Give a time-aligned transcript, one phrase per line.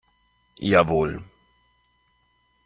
[0.69, 1.11] Jawohl!